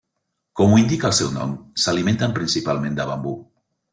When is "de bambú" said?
3.01-3.37